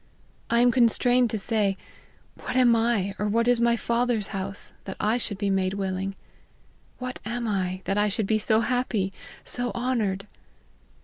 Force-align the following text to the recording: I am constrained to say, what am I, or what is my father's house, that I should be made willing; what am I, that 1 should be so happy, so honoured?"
I 0.49 0.61
am 0.61 0.71
constrained 0.71 1.29
to 1.29 1.37
say, 1.37 1.77
what 2.33 2.55
am 2.55 2.75
I, 2.75 3.13
or 3.19 3.27
what 3.27 3.47
is 3.47 3.61
my 3.61 3.75
father's 3.75 4.29
house, 4.29 4.71
that 4.85 4.97
I 4.99 5.19
should 5.19 5.37
be 5.37 5.51
made 5.51 5.75
willing; 5.75 6.15
what 6.97 7.19
am 7.23 7.47
I, 7.47 7.81
that 7.83 7.97
1 7.97 8.09
should 8.09 8.25
be 8.25 8.39
so 8.39 8.61
happy, 8.61 9.13
so 9.43 9.69
honoured?" 9.75 10.25